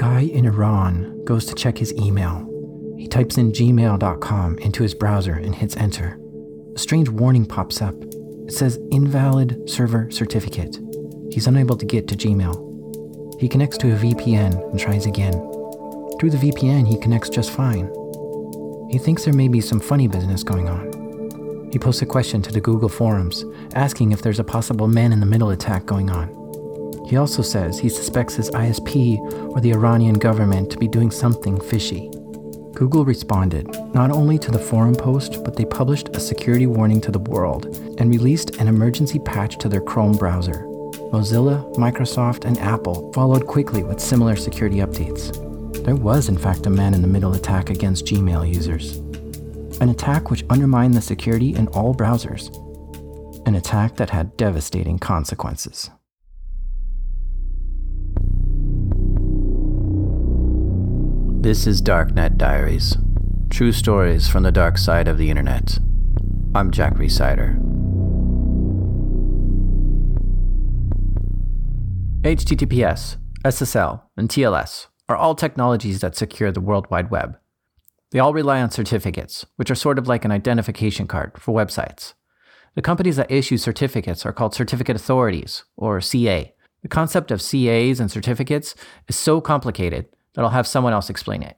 [0.00, 2.48] guy in Iran goes to check his email.
[2.96, 6.18] He types in gmail.com into his browser and hits enter.
[6.74, 7.94] A strange warning pops up.
[8.46, 10.78] It says invalid server certificate.
[11.30, 13.38] He's unable to get to Gmail.
[13.38, 15.34] He connects to a VPN and tries again.
[16.18, 17.84] Through the VPN, he connects just fine.
[18.90, 21.68] He thinks there may be some funny business going on.
[21.72, 23.44] He posts a question to the Google forums,
[23.74, 26.39] asking if there's a possible man in the middle attack going on.
[27.10, 29.18] He also says he suspects his ISP
[29.50, 32.08] or the Iranian government to be doing something fishy.
[32.72, 37.10] Google responded not only to the forum post, but they published a security warning to
[37.10, 37.66] the world
[37.98, 40.64] and released an emergency patch to their Chrome browser.
[41.10, 45.34] Mozilla, Microsoft, and Apple followed quickly with similar security updates.
[45.84, 48.98] There was, in fact, a man in the middle attack against Gmail users.
[49.80, 52.54] An attack which undermined the security in all browsers.
[53.48, 55.90] An attack that had devastating consequences.
[61.42, 62.98] This is Darknet Diaries
[63.48, 65.78] True Stories from the Dark Side of the Internet.
[66.54, 67.58] I'm Jack Rhysider.
[72.20, 77.38] HTTPS, SSL, and TLS are all technologies that secure the World Wide Web.
[78.10, 82.12] They all rely on certificates, which are sort of like an identification card for websites.
[82.74, 86.52] The companies that issue certificates are called certificate authorities, or CA.
[86.82, 88.74] The concept of CAs and certificates
[89.08, 91.56] is so complicated that I'll have someone else explain it.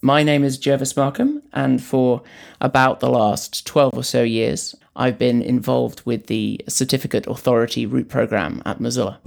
[0.00, 2.22] My name is Gervase Markham, and for
[2.60, 8.08] about the last 12 or so years, I've been involved with the Certificate Authority root
[8.08, 9.18] program at Mozilla.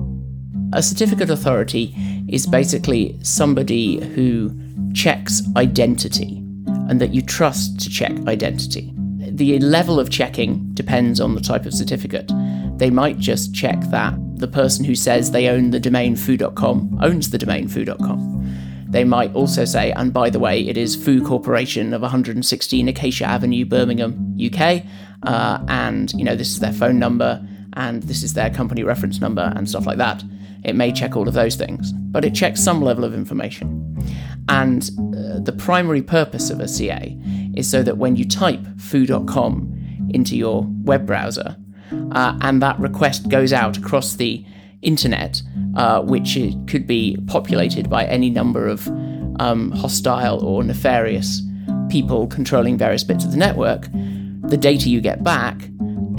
[0.74, 1.94] A certificate authority
[2.30, 4.58] is basically somebody who
[4.94, 6.38] checks identity
[6.88, 8.94] and that you trust to check identity.
[9.18, 12.32] The level of checking depends on the type of certificate.
[12.78, 17.30] They might just check that the person who says they own the domain foo.com owns
[17.30, 18.41] the domain foo.com
[18.92, 23.26] they might also say, and by the way, it is Foo Corporation of 116 Acacia
[23.26, 24.84] Avenue, Birmingham, UK,
[25.24, 29.22] uh, and you know this is their phone number and this is their company reference
[29.22, 30.24] number and stuff like that.
[30.64, 33.78] It may check all of those things, but it checks some level of information.
[34.50, 37.18] And uh, the primary purpose of a CA
[37.56, 41.56] is so that when you type foo.com into your web browser,
[42.12, 44.46] uh, and that request goes out across the
[44.82, 45.42] internet,
[45.76, 46.38] uh, which
[46.68, 48.88] could be populated by any number of
[49.40, 51.42] um, hostile or nefarious
[51.90, 53.88] people controlling various bits of the network,
[54.44, 55.70] the data you get back,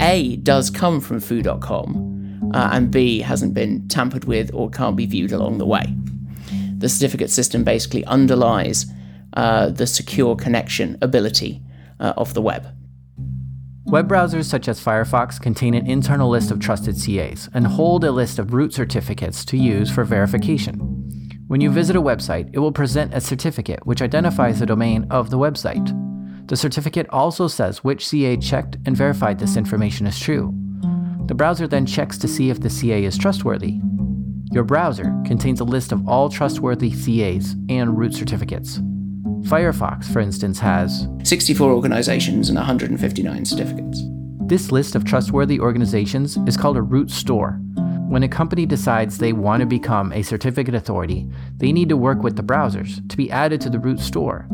[0.01, 5.05] A, does come from foo.com, uh, and B, hasn't been tampered with or can't be
[5.05, 5.85] viewed along the way.
[6.77, 8.85] The certificate system basically underlies
[9.33, 11.61] uh, the secure connection ability
[11.99, 12.67] uh, of the web.
[13.85, 18.11] Web browsers such as Firefox contain an internal list of trusted CAs and hold a
[18.11, 20.75] list of root certificates to use for verification.
[21.47, 25.29] When you visit a website, it will present a certificate which identifies the domain of
[25.29, 25.85] the website.
[26.47, 30.53] The certificate also says which CA checked and verified this information is true.
[31.25, 33.81] The browser then checks to see if the CA is trustworthy.
[34.51, 38.79] Your browser contains a list of all trustworthy CAs and root certificates.
[39.43, 44.01] Firefox, for instance, has 64 organizations and 159 certificates.
[44.45, 47.59] This list of trustworthy organizations is called a root store.
[48.07, 51.27] When a company decides they want to become a certificate authority,
[51.57, 54.47] they need to work with the browsers to be added to the root store.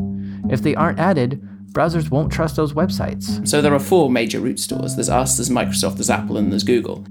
[0.48, 1.40] If they aren't added,
[1.72, 3.46] browsers won't trust those websites.
[3.46, 6.64] So there are four major root stores there's us, there's Microsoft, there's Apple, and there's
[6.64, 7.06] Google.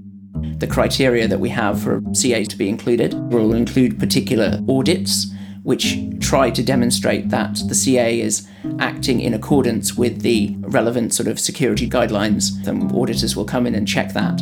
[0.58, 5.28] The criteria that we have for CA to be included will include particular audits
[5.70, 8.48] which try to demonstrate that the CA is
[8.80, 12.64] acting in accordance with the relevant sort of security guidelines.
[12.64, 14.42] Then auditors will come in and check that.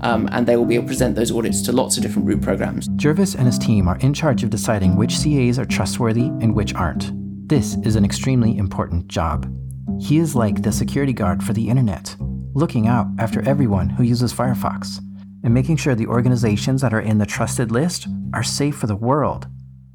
[0.00, 2.40] Um, and they will be able to present those audits to lots of different root
[2.40, 2.88] programs.
[2.96, 6.72] Gervase and his team are in charge of deciding which CAs are trustworthy and which
[6.72, 7.10] aren't.
[7.46, 9.54] This is an extremely important job.
[10.00, 12.16] He is like the security guard for the internet,
[12.54, 15.00] looking out after everyone who uses Firefox
[15.44, 18.96] and making sure the organizations that are in the trusted list are safe for the
[18.96, 19.48] world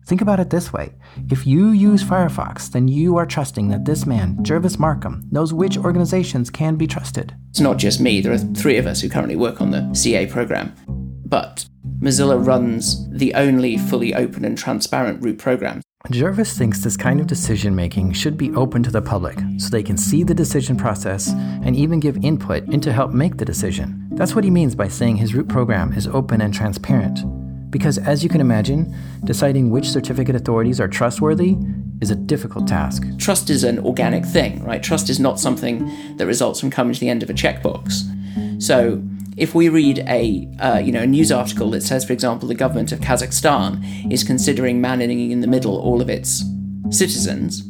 [0.07, 0.93] Think about it this way
[1.29, 5.77] if you use Firefox, then you are trusting that this man, Gervase Markham, knows which
[5.77, 7.35] organizations can be trusted.
[7.49, 10.25] It's not just me, there are three of us who currently work on the CA
[10.25, 10.73] program.
[11.25, 11.67] But
[11.99, 15.81] Mozilla runs the only fully open and transparent root program.
[16.07, 19.83] Gervase thinks this kind of decision making should be open to the public so they
[19.83, 24.07] can see the decision process and even give input into help make the decision.
[24.13, 27.19] That's what he means by saying his root program is open and transparent.
[27.69, 31.57] Because as you can imagine, deciding which certificate authorities are trustworthy
[32.01, 33.03] is a difficult task.
[33.17, 34.81] Trust is an organic thing, right?
[34.81, 38.03] Trust is not something that results from coming to the end of a checkbox.
[38.61, 39.01] So
[39.35, 42.55] if we read a uh, you know a news article that says, for example, the
[42.55, 46.43] government of Kazakhstan is considering manning in the middle all of its
[46.89, 47.61] citizens,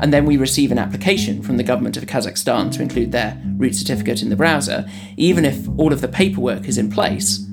[0.00, 3.74] and then we receive an application from the government of Kazakhstan to include their root
[3.74, 7.45] certificate in the browser, even if all of the paperwork is in place,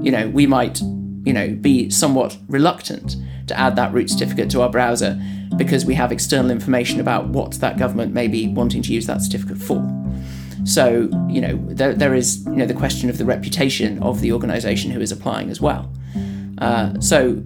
[0.00, 3.16] you know, we might, you know, be somewhat reluctant
[3.46, 5.20] to add that root certificate to our browser
[5.56, 9.20] because we have external information about what that government may be wanting to use that
[9.20, 9.82] certificate for.
[10.64, 14.32] So, you know, there, there is, you know, the question of the reputation of the
[14.32, 15.90] organization who is applying as well.
[16.58, 17.42] Uh, so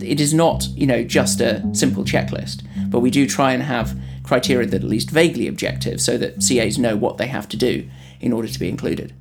[0.00, 3.96] it is not, you know, just a simple checklist, but we do try and have
[4.22, 7.56] criteria that are at least vaguely objective so that CAs know what they have to
[7.56, 7.88] do
[8.20, 9.14] in order to be included.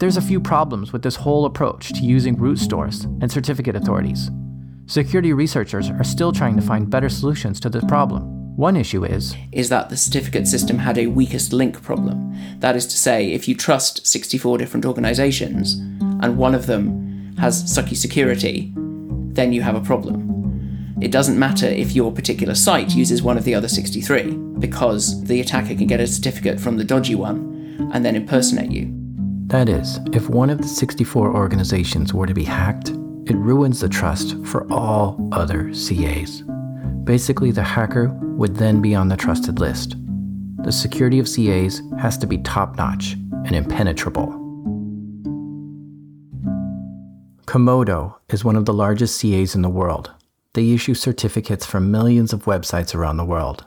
[0.00, 4.30] There's a few problems with this whole approach to using root stores and certificate authorities.
[4.86, 8.56] Security researchers are still trying to find better solutions to this problem.
[8.56, 12.34] One issue is is that the certificate system had a weakest link problem.
[12.60, 17.62] That is to say, if you trust 64 different organizations and one of them has
[17.64, 20.96] sucky security, then you have a problem.
[21.02, 24.30] It doesn't matter if your particular site uses one of the other 63,
[24.60, 28.99] because the attacker can get a certificate from the dodgy one and then impersonate you.
[29.50, 33.88] That is, if one of the 64 organizations were to be hacked, it ruins the
[33.88, 36.44] trust for all other CAs.
[37.02, 39.96] Basically, the hacker would then be on the trusted list.
[40.62, 43.14] The security of CAs has to be top notch
[43.44, 44.28] and impenetrable.
[47.46, 50.12] Comodo is one of the largest CAs in the world.
[50.52, 53.64] They issue certificates for millions of websites around the world.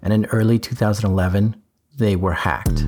[0.00, 1.56] And in early 2011,
[1.98, 2.86] they were hacked.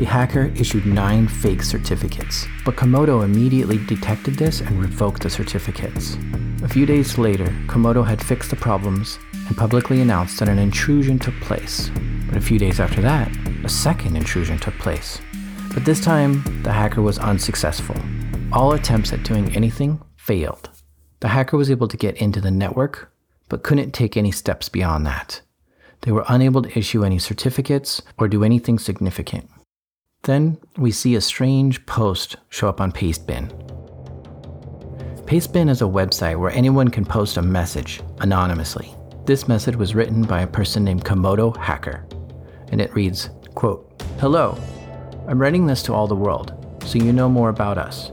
[0.00, 6.16] The hacker issued nine fake certificates, but Comodo immediately detected this and revoked the certificates.
[6.62, 11.18] A few days later, Comodo had fixed the problems and publicly announced that an intrusion
[11.18, 11.90] took place.
[12.26, 13.30] But a few days after that,
[13.62, 15.20] a second intrusion took place.
[15.74, 17.96] But this time, the hacker was unsuccessful.
[18.54, 20.70] All attempts at doing anything failed.
[21.20, 23.12] The hacker was able to get into the network,
[23.50, 25.42] but couldn't take any steps beyond that.
[26.00, 29.50] They were unable to issue any certificates or do anything significant.
[30.22, 33.48] Then we see a strange post show up on Pastebin.
[35.24, 38.94] Pastebin is a website where anyone can post a message anonymously.
[39.24, 42.04] This message was written by a person named Comodo Hacker,
[42.70, 44.58] and it reads, quote, Hello,
[45.26, 46.52] I'm writing this to all the world,
[46.84, 48.10] so you know more about us.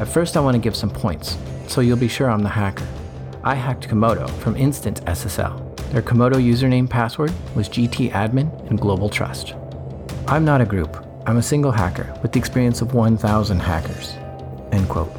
[0.00, 2.86] At first I want to give some points, so you'll be sure I'm the hacker.
[3.42, 5.64] I hacked Comodo from Instant SSL.
[5.92, 9.54] Their Comodo username password was GTadmin and Global Trust.
[10.26, 14.12] I'm not a group, I'm a single hacker with the experience of 1,000 hackers.
[14.72, 15.12] End quote.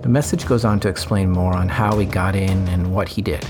[0.00, 3.22] The message goes on to explain more on how he got in and what he
[3.22, 3.44] did.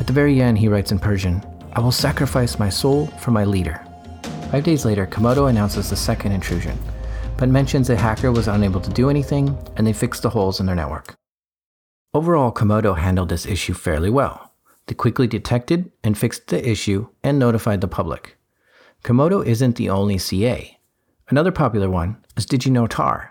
[0.00, 1.44] At the very end, he writes in Persian,
[1.74, 3.84] I will sacrifice my soul for my leader.
[4.50, 6.78] Five days later, Comodo announces the second intrusion,
[7.36, 10.64] but mentions a hacker was unable to do anything and they fixed the holes in
[10.64, 11.16] their network.
[12.14, 14.54] Overall, Comodo handled this issue fairly well.
[14.86, 18.38] They quickly detected and fixed the issue and notified the public.
[19.04, 20.75] Comodo isn't the only CA.
[21.28, 23.30] Another popular one is DigiNotar.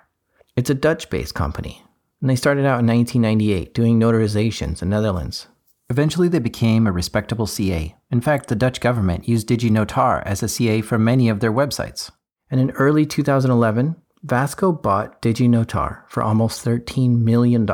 [0.57, 1.81] It's a Dutch based company,
[2.19, 5.47] and they started out in 1998 doing notarizations in Netherlands.
[5.89, 7.95] Eventually, they became a respectable CA.
[8.11, 12.11] In fact, the Dutch government used DigiNotar as a CA for many of their websites.
[12.51, 17.65] And in early 2011, Vasco bought DigiNotar for almost $13 million.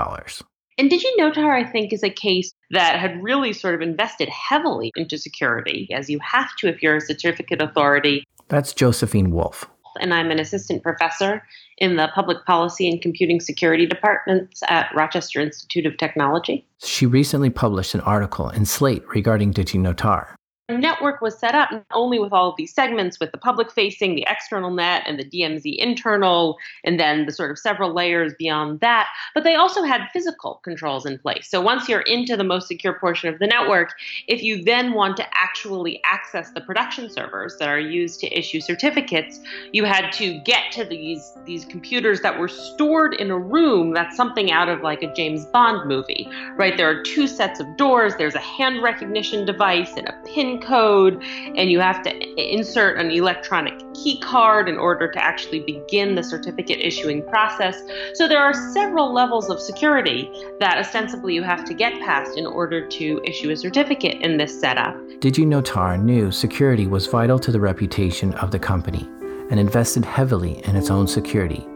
[0.77, 5.17] And DigiNotar, I think, is a case that had really sort of invested heavily into
[5.17, 8.23] security, as you have to if you're a certificate authority.
[8.49, 9.65] That's Josephine Wolff,
[9.99, 11.43] and I'm an assistant professor
[11.77, 16.65] in the Public Policy and Computing Security departments at Rochester Institute of Technology.
[16.83, 20.35] She recently published an article in Slate regarding DigiNotar
[20.79, 24.15] network was set up not only with all of these segments with the public facing,
[24.15, 28.79] the external net, and the DMZ internal, and then the sort of several layers beyond
[28.79, 29.07] that.
[29.33, 31.49] But they also had physical controls in place.
[31.49, 33.93] So once you're into the most secure portion of the network,
[34.27, 38.61] if you then want to actually access the production servers that are used to issue
[38.61, 39.39] certificates,
[39.73, 44.15] you had to get to these these computers that were stored in a room that's
[44.15, 46.77] something out of like a James Bond movie, right?
[46.77, 51.21] There are two sets of doors, there's a hand recognition device and a pin code,
[51.55, 56.23] and you have to insert an electronic key card in order to actually begin the
[56.23, 57.81] certificate issuing process.
[58.13, 62.45] So there are several levels of security that ostensibly you have to get past in
[62.45, 64.95] order to issue a certificate in this setup.
[65.19, 69.07] did DigiNotar knew security was vital to the reputation of the company
[69.49, 71.67] and invested heavily in its own security.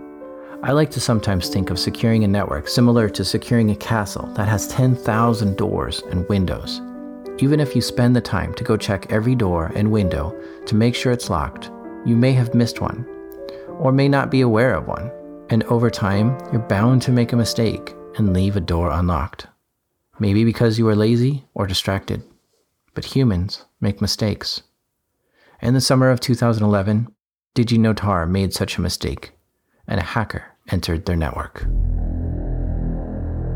[0.64, 4.48] I like to sometimes think of securing a network similar to securing a castle that
[4.48, 6.82] has 10,000 doors and windows.
[7.40, 10.34] Even if you spend the time to go check every door and window
[10.66, 11.70] to make sure it's locked,
[12.06, 13.06] you may have missed one.
[13.80, 15.12] or may not be aware of one.
[15.50, 19.48] And over time, you're bound to make a mistake and leave a door unlocked.
[20.18, 22.24] Maybe because you are lazy or distracted.
[22.94, 24.64] But humans make mistakes.
[25.62, 27.14] In the summer of 2011,
[27.54, 29.34] DigiNotar made such a mistake,
[29.88, 31.66] and a hacker entered their network.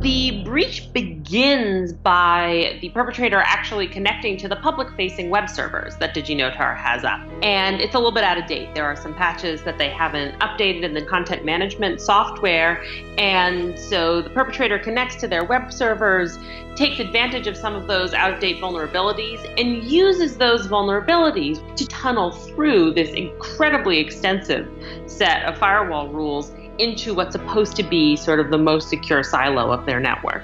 [0.02, 6.16] The breach begins by the perpetrator actually connecting to the public facing web servers that
[6.16, 7.20] DigiNotar has up.
[7.44, 8.74] And it's a little bit out of date.
[8.74, 12.82] There are some patches that they haven't updated in the content management software.
[13.18, 16.40] And so the perpetrator connects to their web servers,
[16.78, 21.86] takes advantage of some of those out of date vulnerabilities, and uses those vulnerabilities to
[21.88, 24.66] tunnel through this incredibly extensive
[25.08, 29.72] set of firewall rules into what's supposed to be sort of the most secure silo
[29.72, 30.44] of their network.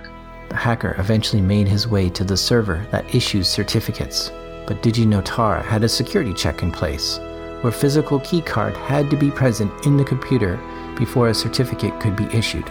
[0.50, 4.32] The hacker eventually made his way to the server that issues certificates,
[4.68, 7.20] but DigiNotar had a security check in place,
[7.62, 10.58] where physical keycard had to be present in the computer
[10.98, 12.70] before a certificate could be issued.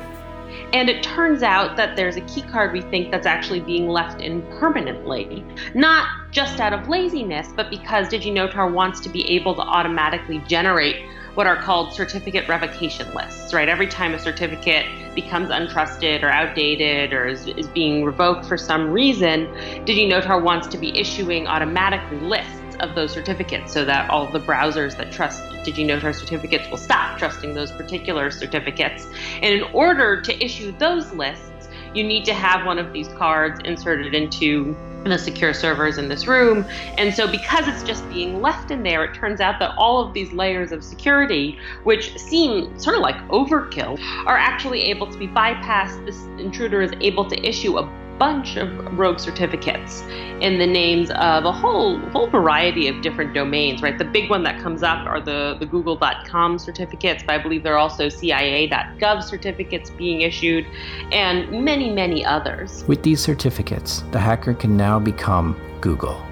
[0.72, 4.42] And it turns out that there's a keycard we think that's actually being left in
[4.58, 5.44] permanently,
[5.74, 10.96] not just out of laziness, but because DigiNotar wants to be able to automatically generate
[11.34, 13.68] what are called certificate revocation lists, right?
[13.68, 18.90] Every time a certificate becomes untrusted or outdated or is, is being revoked for some
[18.90, 19.46] reason,
[19.84, 24.96] DigiNotar wants to be issuing automatically lists of those certificates so that all the browsers
[24.96, 29.06] that trust DigiNotar certificates will stop trusting those particular certificates.
[29.42, 33.60] And in order to issue those lists, you need to have one of these cards
[33.64, 34.76] inserted into
[35.10, 36.64] the secure servers in this room.
[36.98, 40.14] And so, because it's just being left in there, it turns out that all of
[40.14, 45.28] these layers of security, which seem sort of like overkill, are actually able to be
[45.28, 46.04] bypassed.
[46.06, 50.02] This intruder is able to issue a bunch of rogue certificates
[50.40, 53.98] in the names of a whole whole variety of different domains, right?
[53.98, 57.74] The big one that comes up are the, the google.com certificates, but I believe there
[57.74, 60.66] are also CIA.gov certificates being issued
[61.12, 62.84] and many, many others.
[62.86, 66.24] With these certificates, the hacker can now become Google.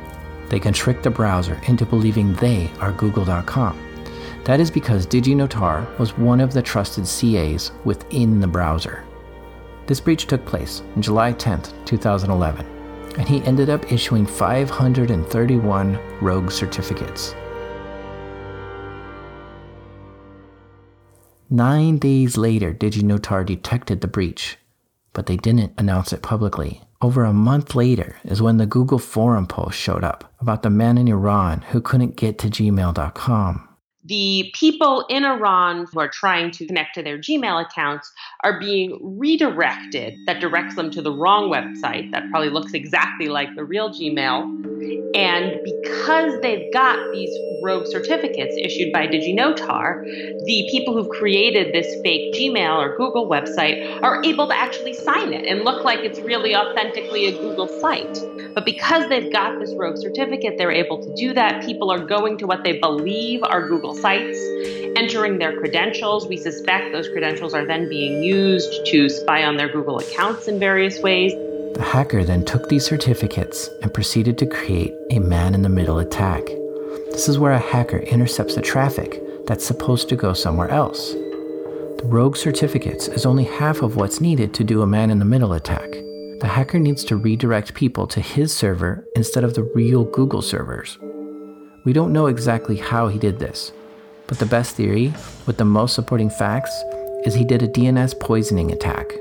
[0.48, 3.78] They can trick the browser into believing they are google.com.
[4.44, 9.04] That is because DigiNotar was one of the trusted CAs within the browser.
[9.86, 12.66] This breach took place on July 10, 2011,
[13.18, 17.34] and he ended up issuing 531 rogue certificates.
[21.50, 24.56] Nine days later, DigiNotar detected the breach,
[25.12, 26.82] but they didn't announce it publicly.
[27.02, 30.96] Over a month later is when the Google forum post showed up about the man
[30.96, 33.68] in Iran who couldn't get to gmail.com
[34.04, 38.98] the people in Iran who are trying to connect to their Gmail accounts are being
[39.00, 40.18] redirected.
[40.26, 45.12] That directs them to the wrong website that probably looks exactly like the real Gmail.
[45.14, 47.30] And because they've got these
[47.62, 50.04] rogue certificates issued by DigiNotar,
[50.46, 55.32] the people who've created this fake Gmail or Google website are able to actually sign
[55.32, 58.18] it and look like it's really authentically a Google site.
[58.54, 61.64] But because they've got this rogue certificate, they're able to do that.
[61.64, 64.38] People are going to what they believe are Google sites,
[64.96, 66.26] entering their credentials.
[66.26, 70.58] We suspect those credentials are then being used to spy on their Google accounts in
[70.58, 71.32] various ways.
[71.74, 75.98] The hacker then took these certificates and proceeded to create a man in the middle
[75.98, 76.44] attack.
[77.10, 81.12] This is where a hacker intercepts the traffic that's supposed to go somewhere else.
[81.12, 85.24] The rogue certificates is only half of what's needed to do a man in the
[85.24, 85.90] middle attack.
[86.40, 90.98] The hacker needs to redirect people to his server instead of the real Google servers.
[91.84, 93.72] We don't know exactly how he did this,
[94.32, 95.12] but the best theory,
[95.44, 96.72] with the most supporting facts,
[97.26, 99.12] is he did a DNS poisoning attack.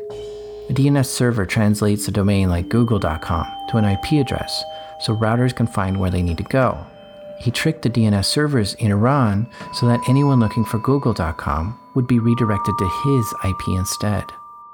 [0.69, 4.63] A DNS server translates a domain like google.com to an IP address
[5.01, 6.79] so routers can find where they need to go.
[7.41, 12.19] He tricked the DNS servers in Iran so that anyone looking for google.com would be
[12.19, 14.23] redirected to his IP instead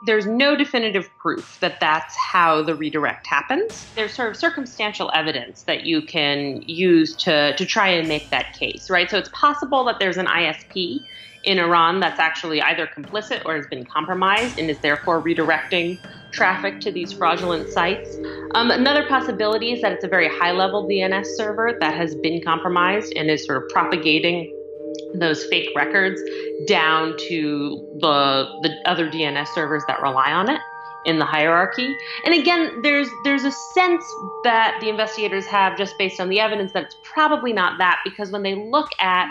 [0.07, 3.87] there's no definitive proof that that's how the redirect happens.
[3.95, 8.47] There's sort of circumstantial evidence that you can use to, to try and make that
[8.57, 9.09] case, right?
[9.09, 11.01] So it's possible that there's an ISP
[11.43, 15.99] in Iran that's actually either complicit or has been compromised and is therefore redirecting
[16.33, 18.17] traffic to these fraudulent sites.
[18.55, 22.41] Um, another possibility is that it's a very high level DNS server that has been
[22.43, 24.53] compromised and is sort of propagating
[25.13, 26.21] those fake records
[26.67, 30.59] down to the the other DNS servers that rely on it
[31.07, 31.95] in the hierarchy.
[32.25, 34.03] And again, there's there's a sense
[34.43, 38.31] that the investigators have just based on the evidence that it's probably not that because
[38.31, 39.27] when they look at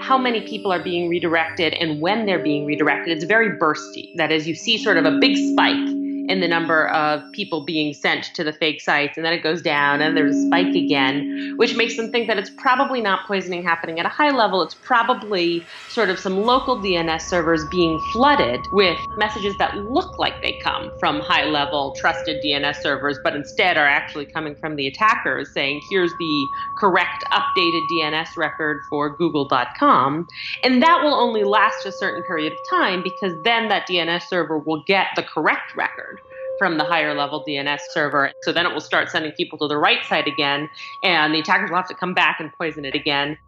[0.00, 4.14] how many people are being redirected and when they're being redirected, it's very bursty.
[4.16, 5.89] That is, you see sort of a big spike
[6.30, 9.60] in the number of people being sent to the fake sites, and then it goes
[9.60, 13.64] down, and there's a spike again, which makes them think that it's probably not poisoning
[13.64, 14.62] happening at a high level.
[14.62, 20.34] It's probably sort of some local DNS servers being flooded with messages that look like
[20.40, 24.86] they come from high level trusted DNS servers, but instead are actually coming from the
[24.86, 30.28] attackers saying, here's the correct updated DNS record for google.com.
[30.62, 34.58] And that will only last a certain period of time because then that DNS server
[34.58, 36.19] will get the correct record
[36.60, 38.30] from the higher level DNS server.
[38.42, 40.68] So then it will start sending people to the right side again,
[41.02, 43.38] and the attackers will have to come back and poison it again.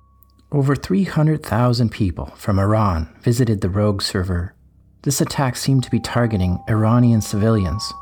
[0.50, 4.54] Over 300,000 people from Iran visited the rogue server.
[5.02, 7.92] This attack seemed to be targeting Iranian civilians.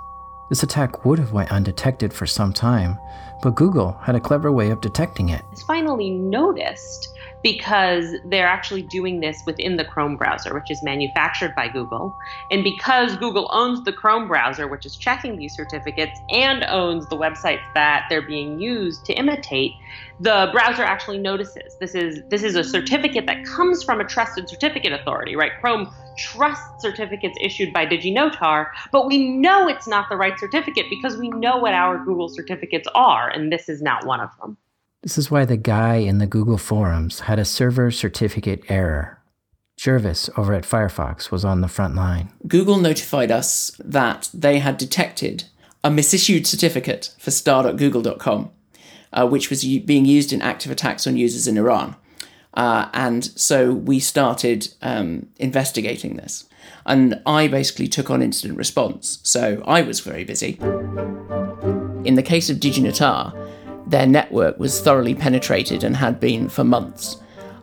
[0.49, 2.97] This attack would have went undetected for some time,
[3.43, 5.43] but Google had a clever way of detecting it.
[5.51, 11.55] It's finally noticed because they're actually doing this within the Chrome browser, which is manufactured
[11.55, 12.15] by Google.
[12.51, 17.17] And because Google owns the Chrome browser, which is checking these certificates, and owns the
[17.17, 19.73] websites that they're being used to imitate,
[20.21, 24.49] the browser actually notices this is this is a certificate that comes from a trusted
[24.49, 25.53] certificate authority, right?
[25.61, 31.17] Chrome trusts certificates issued by DigiNotar, but we know it's not the right certificate because
[31.17, 34.59] we know what our Google certificates are, and this is not one of them.
[35.03, 39.19] This is why the guy in the Google forums had a server certificate error.
[39.79, 42.31] Gervase over at Firefox was on the front line.
[42.47, 45.45] Google notified us that they had detected
[45.83, 48.51] a misissued certificate for star.google.com,
[49.15, 51.97] uh, which was u- being used in active attacks on users in Iran.
[52.53, 56.45] Uh, and so we started um, investigating this.
[56.85, 59.19] And I basically took on incident response.
[59.23, 60.59] So I was very busy.
[62.05, 63.50] In the case of DigiNotar,
[63.91, 67.17] their network was thoroughly penetrated and had been for months.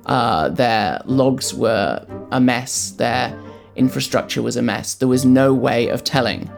[0.05, 3.37] Uh, their logs were a mess, their
[3.75, 4.95] infrastructure was a mess.
[4.95, 6.49] There was no way of telling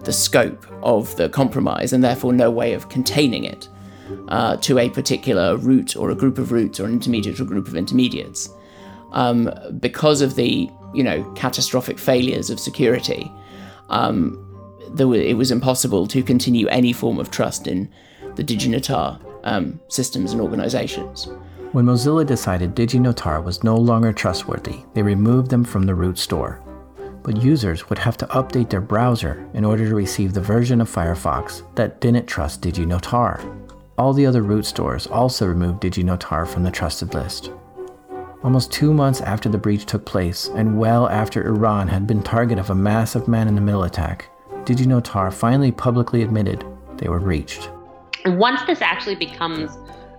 [0.00, 3.68] the scope of the compromise and therefore no way of containing it
[4.28, 7.68] uh, to a particular root or a group of roots or an intermediate or group
[7.68, 8.50] of intermediates.
[9.12, 13.30] Um, because of the you know catastrophic failures of security,
[13.90, 14.40] um,
[14.98, 17.92] it was impossible to continue any form of trust in
[18.36, 21.28] the DigiNotar um, systems and organizations.
[21.72, 26.62] When Mozilla decided DigiNotar was no longer trustworthy, they removed them from the root store.
[27.22, 30.90] But users would have to update their browser in order to receive the version of
[30.90, 33.68] Firefox that didn't trust DigiNotar.
[33.96, 37.50] All the other root stores also removed DigiNotar from the trusted list.
[38.42, 42.58] Almost two months after the breach took place, and well after Iran had been target
[42.58, 44.28] of a massive man in the middle attack,
[44.64, 46.64] DigiNotar finally publicly admitted
[46.98, 47.70] they were breached.
[48.26, 49.70] Once this actually becomes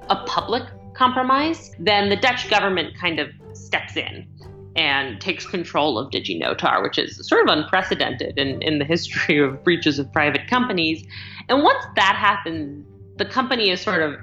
[0.10, 0.64] a public
[0.94, 4.28] compromise, then the Dutch government kind of steps in
[4.76, 9.64] and takes control of DigiNotar, which is sort of unprecedented in, in the history of
[9.64, 11.06] breaches of private companies.
[11.50, 12.86] And once that happens,
[13.18, 14.20] the company is sort of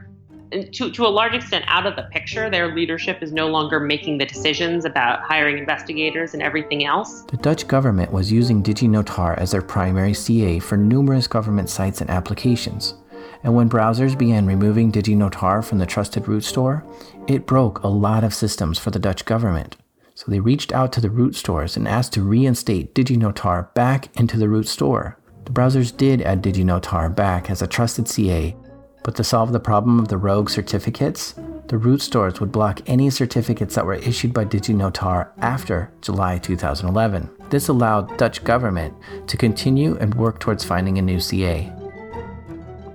[0.73, 2.51] to, to a large extent out of the picture.
[2.51, 7.23] Their leadership is no longer making the decisions about hiring investigators and everything else.
[7.23, 12.11] The Dutch government was using DigiNotar as their primary CA for numerous government sites and
[12.11, 12.95] applications
[13.43, 16.85] and when browsers began removing DigiNotar from the trusted root store,
[17.27, 19.77] it broke a lot of systems for the Dutch government.
[20.15, 24.37] So they reached out to the root stores and asked to reinstate DigiNotar back into
[24.37, 25.19] the root store.
[25.45, 28.55] The browsers did add DigiNotar back as a trusted CA,
[29.03, 31.35] but to solve the problem of the rogue certificates,
[31.67, 37.31] the root stores would block any certificates that were issued by DigiNotar after July 2011.
[37.51, 38.95] This allowed Dutch government
[39.27, 41.73] to continue and work towards finding a new CA.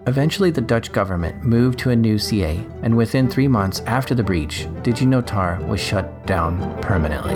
[0.07, 4.23] Eventually, the Dutch government moved to a new CA, and within three months after the
[4.23, 7.35] breach, DigiNotar was shut down permanently.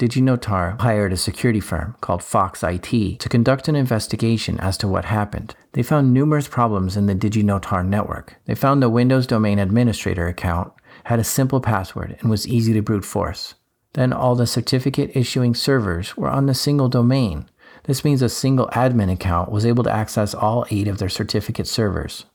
[0.00, 5.04] DigiNotar hired a security firm called Fox IT to conduct an investigation as to what
[5.04, 5.54] happened.
[5.74, 8.34] They found numerous problems in the DigiNotar network.
[8.46, 10.72] They found the Windows Domain Administrator account
[11.04, 13.54] had a simple password and was easy to brute force.
[13.92, 17.48] Then all the certificate issuing servers were on the single domain,
[17.84, 21.66] this means a single admin account was able to access all eight of their certificate
[21.66, 22.26] servers.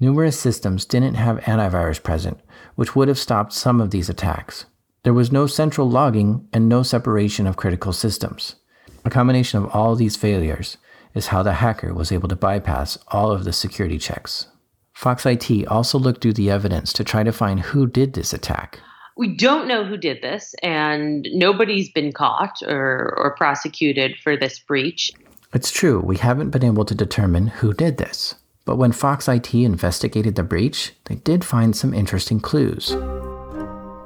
[0.00, 2.40] Numerous systems didn't have antivirus present,
[2.74, 4.64] which would have stopped some of these attacks.
[5.04, 8.56] There was no central logging and no separation of critical systems.
[9.04, 10.76] A combination of all these failures
[11.14, 14.46] is how the hacker was able to bypass all of the security checks.
[14.92, 18.80] Fox IT also looked through the evidence to try to find who did this attack.
[19.16, 24.58] We don't know who did this, and nobody's been caught or, or prosecuted for this
[24.58, 25.12] breach.
[25.52, 28.34] It's true, we haven't been able to determine who did this.
[28.64, 32.96] But when Fox IT investigated the breach, they did find some interesting clues.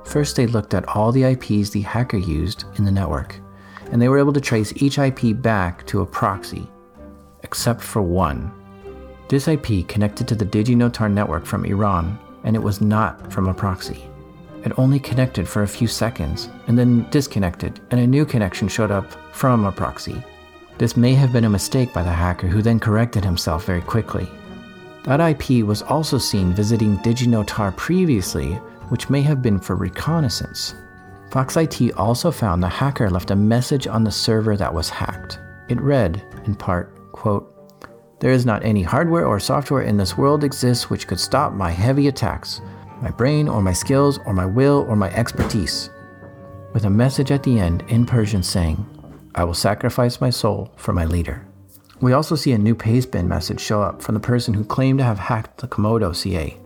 [0.04, 3.38] First, they looked at all the IPs the hacker used in the network,
[3.92, 6.66] and they were able to trace each IP back to a proxy,
[7.42, 8.50] except for one.
[9.28, 13.54] This IP connected to the DigiNotar network from Iran, and it was not from a
[13.54, 14.08] proxy.
[14.66, 18.90] It only connected for a few seconds and then disconnected, and a new connection showed
[18.90, 20.20] up from a proxy.
[20.76, 24.28] This may have been a mistake by the hacker who then corrected himself very quickly.
[25.04, 28.54] That IP was also seen visiting DigiNotar previously,
[28.88, 30.74] which may have been for reconnaissance.
[31.30, 35.38] Fox IT also found the hacker left a message on the server that was hacked.
[35.68, 37.48] It read, in part, quote,
[38.18, 41.70] There is not any hardware or software in this world exists which could stop my
[41.70, 42.60] heavy attacks
[43.00, 45.90] my brain or my skills or my will or my expertise,
[46.72, 48.84] with a message at the end in Persian saying,
[49.34, 51.46] I will sacrifice my soul for my leader.
[52.00, 55.04] We also see a new pastebin message show up from the person who claimed to
[55.04, 56.56] have hacked the Comodo CA.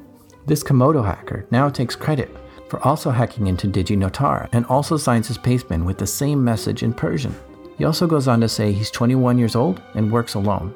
[0.47, 2.37] This Comodo hacker now takes credit
[2.69, 6.93] for also hacking into DigiNotar and also signs his pastebin with the same message in
[6.93, 7.35] Persian.
[7.79, 10.75] He also goes on to say he's 21 years old and works alone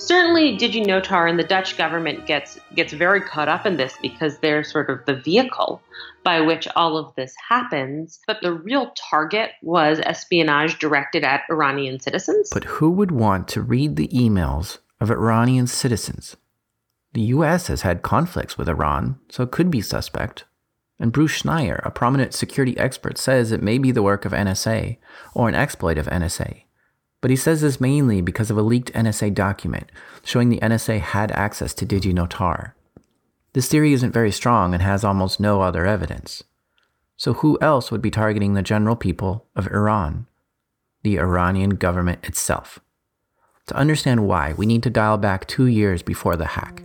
[0.00, 4.64] certainly DigiNotar and the Dutch government gets gets very caught up in this because they're
[4.64, 5.82] sort of the vehicle
[6.24, 8.20] by which all of this happens.
[8.26, 12.50] But the real target was espionage directed at Iranian citizens.
[12.52, 16.36] But who would want to read the emails of Iranian citizens?
[17.12, 20.44] The US has had conflicts with Iran, so it could be suspect.
[20.98, 24.98] And Bruce Schneier, a prominent security expert, says it may be the work of NSA
[25.34, 26.64] or an exploit of NSA.
[27.20, 29.90] But he says this mainly because of a leaked NSA document
[30.24, 32.72] showing the NSA had access to DigiNotar.
[33.52, 36.42] This theory isn't very strong and has almost no other evidence.
[37.16, 40.26] So, who else would be targeting the general people of Iran?
[41.02, 42.78] The Iranian government itself.
[43.66, 46.82] To understand why, we need to dial back two years before the hack.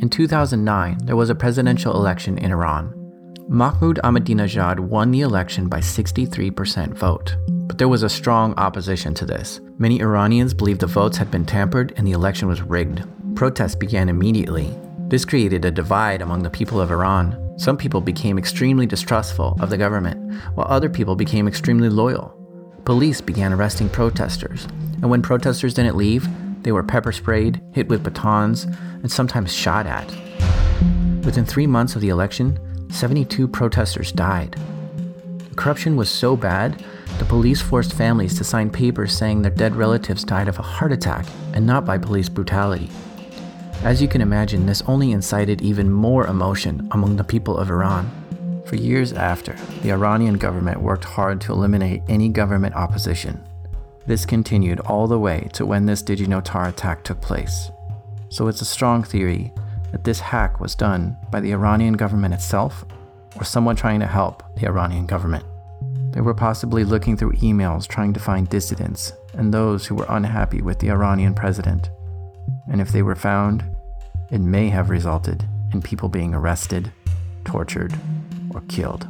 [0.00, 2.99] In 2009, there was a presidential election in Iran
[3.52, 7.34] Mahmoud Ahmadinejad won the election by 63% vote.
[7.48, 9.60] But there was a strong opposition to this.
[9.76, 13.02] Many Iranians believed the votes had been tampered and the election was rigged.
[13.34, 14.72] Protests began immediately.
[15.08, 17.58] This created a divide among the people of Iran.
[17.58, 22.32] Some people became extremely distrustful of the government, while other people became extremely loyal.
[22.84, 24.66] Police began arresting protesters,
[25.02, 26.28] and when protesters didn't leave,
[26.62, 28.62] they were pepper sprayed, hit with batons,
[29.02, 30.06] and sometimes shot at.
[31.24, 32.56] Within three months of the election,
[32.90, 34.56] 72 protesters died.
[35.56, 36.84] Corruption was so bad,
[37.18, 40.92] the police forced families to sign papers saying their dead relatives died of a heart
[40.92, 42.90] attack and not by police brutality.
[43.82, 48.10] As you can imagine, this only incited even more emotion among the people of Iran.
[48.66, 53.42] For years after, the Iranian government worked hard to eliminate any government opposition.
[54.06, 57.70] This continued all the way to when this DigiNotar attack took place.
[58.28, 59.52] So it's a strong theory
[59.92, 62.84] that this hack was done by the Iranian government itself
[63.36, 65.44] or someone trying to help the Iranian government.
[66.12, 70.60] They were possibly looking through emails trying to find dissidents and those who were unhappy
[70.60, 71.90] with the Iranian president.
[72.70, 73.64] And if they were found,
[74.30, 76.92] it may have resulted in people being arrested,
[77.44, 77.94] tortured,
[78.52, 79.06] or killed.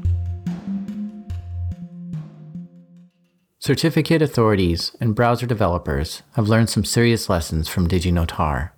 [3.58, 8.70] Certificate authorities and browser developers have learned some serious lessons from DigiNotar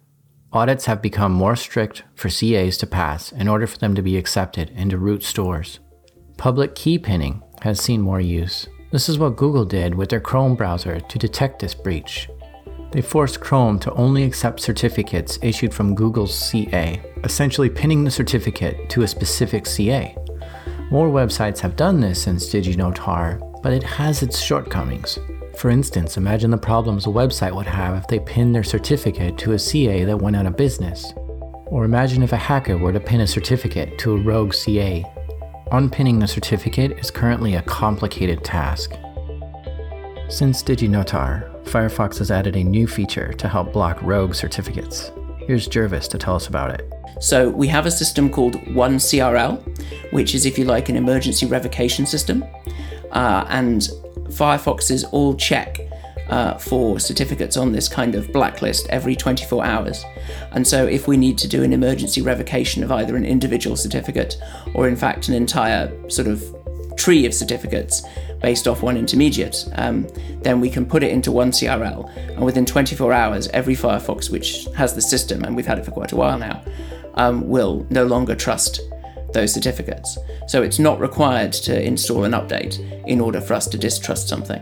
[0.55, 4.19] Audits have become more strict for CAs to pass in order for them to be
[4.19, 5.81] accepted into root stores.
[6.37, 8.69] Public key pinning has seen more use.
[8.91, 12.29] This is what Google did with their Chrome browser to detect this breach.
[12.91, 18.91] They forced Chrome to only accept certificates issued from Google's CA, essentially pinning the certificate
[18.91, 20.15] to a specific CA.
[20.91, 25.19] More websites have done this since DigiNotar, but it has its shortcomings.
[25.57, 29.53] For instance, imagine the problems a website would have if they pinned their certificate to
[29.53, 31.13] a CA that went out of business.
[31.67, 35.05] Or imagine if a hacker were to pin a certificate to a rogue CA.
[35.71, 38.93] Unpinning the certificate is currently a complicated task.
[40.29, 45.13] Since DigiNotar, Firefox has added a new feature to help block rogue certificates.
[45.47, 46.91] Here's Gervase to tell us about it.
[47.21, 52.07] So, we have a system called OneCRL, which is, if you like, an emergency revocation
[52.07, 52.45] system.
[53.13, 53.89] Uh, and
[54.33, 55.79] Firefoxes all check
[56.29, 60.05] uh, for certificates on this kind of blacklist every 24 hours.
[60.53, 64.37] And so, if we need to do an emergency revocation of either an individual certificate
[64.75, 66.43] or, in fact, an entire sort of
[66.97, 68.03] tree of certificates
[68.41, 70.07] based off one intermediate, um,
[70.43, 72.09] then we can put it into OneCRL.
[72.29, 75.91] And within 24 hours, every Firefox which has the system, and we've had it for
[75.91, 76.63] quite a while now,
[77.15, 78.81] um, will no longer trust
[79.33, 80.19] those certificates.
[80.47, 84.61] So it's not required to install an update in order for us to distrust something.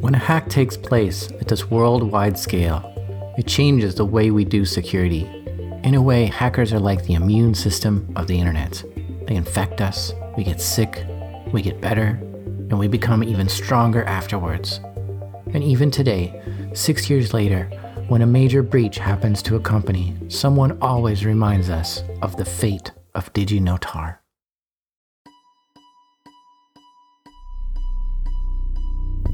[0.00, 2.88] When a hack takes place at this worldwide scale,
[3.38, 5.22] it changes the way we do security.
[5.84, 8.82] In a way, hackers are like the immune system of the internet.
[9.26, 11.04] They infect us, we get sick,
[11.52, 12.18] we get better,
[12.70, 14.80] and we become even stronger afterwards.
[15.54, 16.42] And even today,
[16.74, 17.64] six years later,
[18.08, 22.90] when a major breach happens to a company, someone always reminds us of the fate
[23.14, 24.18] of DigiNotar.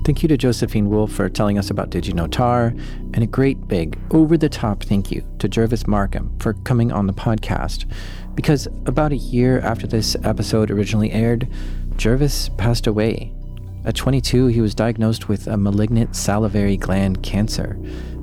[0.05, 2.71] Thank you to Josephine Wolff for telling us about DigiNotar,
[3.13, 7.07] and a great big, over the top thank you to Gervase Markham for coming on
[7.07, 7.85] the podcast.
[8.35, 11.47] Because about a year after this episode originally aired,
[11.97, 13.35] Gervase passed away.
[13.85, 17.79] At 22, he was diagnosed with a malignant salivary gland cancer,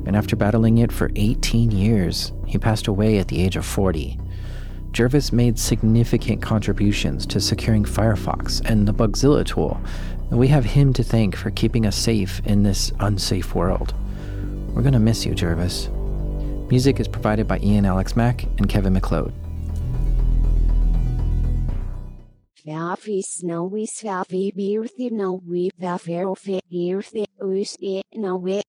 [0.07, 4.17] and after battling it for 18 years, he passed away at the age of 40.
[4.95, 9.77] Gervase made significant contributions to securing Firefox and the Bugzilla tool,
[10.29, 13.93] and we have him to thank for keeping us safe in this unsafe world.
[14.69, 15.89] We're gonna miss you, Gervase.
[16.69, 19.33] Music is provided by Ian Alex Mack and Kevin MacLeod.
[28.55, 28.65] E